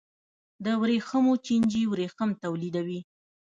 [0.63, 2.99] د ورېښمو چینجی ورېښم تولیدوي